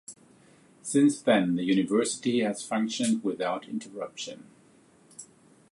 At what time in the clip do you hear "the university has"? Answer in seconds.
1.57-2.65